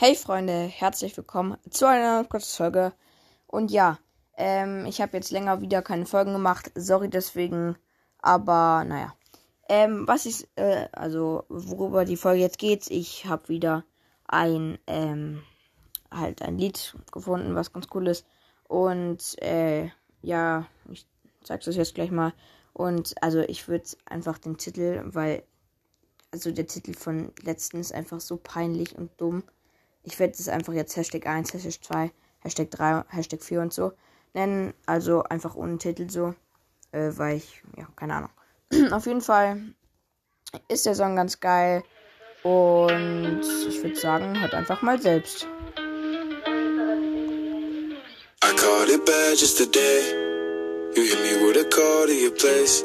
Hey 0.00 0.14
Freunde, 0.14 0.52
herzlich 0.52 1.16
willkommen 1.16 1.56
zu 1.70 1.88
einer 1.88 2.22
neuen 2.22 2.40
Folge. 2.40 2.92
Und 3.48 3.72
ja, 3.72 3.98
ähm, 4.36 4.86
ich 4.86 5.00
habe 5.00 5.16
jetzt 5.16 5.32
länger 5.32 5.60
wieder 5.60 5.82
keine 5.82 6.06
Folgen 6.06 6.34
gemacht. 6.34 6.70
Sorry 6.76 7.10
deswegen, 7.10 7.76
aber 8.20 8.84
naja. 8.86 9.12
Ähm, 9.68 10.06
was 10.06 10.26
ich, 10.26 10.46
äh, 10.54 10.86
also 10.92 11.46
worüber 11.48 12.04
die 12.04 12.16
Folge 12.16 12.42
jetzt 12.42 12.60
geht, 12.60 12.88
ich 12.92 13.26
habe 13.26 13.48
wieder 13.48 13.84
ein, 14.28 14.78
ähm, 14.86 15.42
halt 16.12 16.42
ein 16.42 16.58
Lied 16.58 16.94
gefunden, 17.10 17.56
was 17.56 17.72
ganz 17.72 17.88
cool 17.92 18.06
ist. 18.06 18.24
Und, 18.68 19.42
äh, 19.42 19.90
ja, 20.22 20.68
ich 20.92 21.08
zeig's 21.42 21.66
euch 21.66 21.74
jetzt 21.74 21.96
gleich 21.96 22.12
mal. 22.12 22.34
Und 22.72 23.20
also 23.20 23.40
ich 23.40 23.66
würde 23.66 23.88
einfach 24.04 24.38
den 24.38 24.58
Titel, 24.58 25.02
weil, 25.06 25.42
also 26.30 26.52
der 26.52 26.68
Titel 26.68 26.94
von 26.94 27.32
letztens 27.42 27.88
ist 27.88 27.96
einfach 27.96 28.20
so 28.20 28.36
peinlich 28.36 28.96
und 28.96 29.10
dumm. 29.20 29.42
Ich 30.02 30.18
werde 30.18 30.34
es 30.34 30.48
einfach 30.48 30.72
jetzt 30.72 30.96
Hashtag 30.96 31.26
1, 31.26 31.52
Hashtag 31.52 31.84
2, 31.84 32.10
Hashtag 32.40 32.70
3, 32.70 33.04
Hashtag 33.08 33.42
4 33.42 33.60
und 33.60 33.72
so 33.72 33.92
nennen. 34.34 34.74
Also 34.86 35.22
einfach 35.24 35.54
ohne 35.54 35.78
Titel 35.78 36.08
so. 36.10 36.34
Äh, 36.92 37.10
weil 37.16 37.36
ich, 37.36 37.62
ja, 37.76 37.86
keine 37.96 38.14
Ahnung. 38.14 38.30
Auf 38.92 39.06
jeden 39.06 39.20
Fall 39.20 39.60
ist 40.68 40.86
der 40.86 40.94
Song 40.94 41.16
ganz 41.16 41.40
geil. 41.40 41.82
Und 42.42 43.42
ich 43.68 43.82
würde 43.82 43.96
sagen, 43.96 44.40
hört 44.40 44.54
einfach 44.54 44.80
mal 44.82 45.00
selbst. 45.00 45.46
I 48.44 48.54
caught 48.56 48.88
it 48.88 49.04
bad 49.04 49.36
just 49.36 49.58
today. 49.58 50.14
You 50.94 51.02
hit 51.02 51.20
me 51.20 51.46
with 51.46 51.56
a 51.56 51.64
call 51.68 52.06
to 52.06 52.12
your 52.12 52.30
place. 52.30 52.84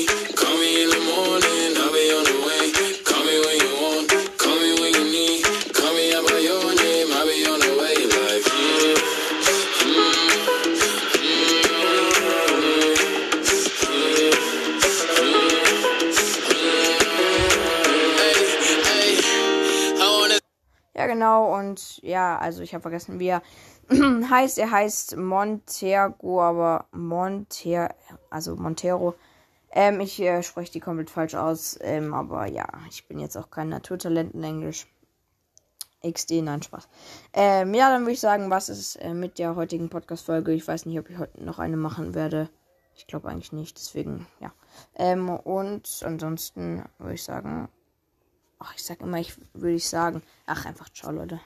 Ja, 21.01 21.07
genau, 21.07 21.57
und 21.57 21.97
ja, 22.03 22.37
also 22.37 22.61
ich 22.61 22.75
habe 22.75 22.83
vergessen, 22.83 23.17
wie 23.17 23.29
er 23.29 23.41
heißt. 24.29 24.59
Er 24.59 24.69
heißt 24.69 25.17
Montero, 25.17 26.43
aber 26.43 26.85
Monter, 26.91 27.95
also 28.29 28.55
Montero. 28.55 29.15
Ähm, 29.71 29.99
ich 29.99 30.21
äh, 30.21 30.43
spreche 30.43 30.73
die 30.73 30.79
komplett 30.79 31.09
falsch 31.09 31.33
aus, 31.33 31.75
ähm, 31.81 32.13
aber 32.13 32.45
ja, 32.45 32.67
ich 32.87 33.07
bin 33.07 33.17
jetzt 33.17 33.35
auch 33.35 33.49
kein 33.49 33.69
Naturtalent 33.69 34.35
in 34.35 34.43
Englisch. 34.43 34.85
XD, 36.07 36.43
nein, 36.43 36.61
Spaß. 36.61 36.87
Ähm, 37.33 37.73
ja, 37.73 37.89
dann 37.89 38.01
würde 38.01 38.11
ich 38.11 38.19
sagen, 38.19 38.51
was 38.51 38.69
ist 38.69 38.97
äh, 38.97 39.15
mit 39.15 39.39
der 39.39 39.55
heutigen 39.55 39.89
Podcast-Folge? 39.89 40.53
Ich 40.53 40.67
weiß 40.67 40.85
nicht, 40.85 40.99
ob 40.99 41.09
ich 41.09 41.17
heute 41.17 41.43
noch 41.43 41.57
eine 41.57 41.77
machen 41.77 42.13
werde. 42.13 42.47
Ich 42.95 43.07
glaube 43.07 43.27
eigentlich 43.27 43.53
nicht, 43.53 43.75
deswegen, 43.75 44.27
ja. 44.39 44.53
Ähm, 44.93 45.31
und 45.31 46.03
ansonsten 46.05 46.83
würde 46.99 47.15
ich 47.15 47.23
sagen, 47.23 47.69
ach, 48.61 48.73
ich 48.75 48.83
sag 48.83 49.01
immer, 49.01 49.17
ich 49.17 49.33
würde 49.53 49.75
ich 49.75 49.87
sagen, 49.87 50.21
ach, 50.45 50.65
einfach 50.65 50.89
ciao, 50.89 51.11
Leute. 51.11 51.39